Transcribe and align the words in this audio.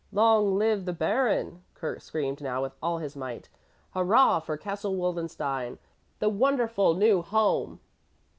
"Long 0.11 0.57
live 0.57 0.85
the 0.85 0.93
Baron!" 0.93 1.61
Kurt 1.75 2.01
screamed 2.01 2.41
now 2.41 2.63
with 2.63 2.73
all 2.81 2.97
his 2.97 3.15
might. 3.15 3.49
"Hurrah 3.91 4.39
for 4.39 4.57
Castle 4.57 4.95
Wildenstein, 4.95 5.77
the 6.17 6.27
wonderful 6.27 6.95
new 6.95 7.21
home! 7.21 7.79